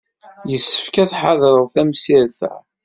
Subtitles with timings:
[0.51, 2.53] Yessefk ad ḥedṛeɣ tamsirt-a.